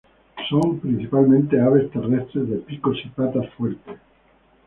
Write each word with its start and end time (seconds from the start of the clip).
Son 0.49 0.79
principalmente 0.79 1.61
aves 1.61 1.91
terrestres, 1.91 2.49
de 2.49 2.57
picos 2.57 2.97
y 3.05 3.09
patas 3.09 3.47
fuertes. 3.55 3.99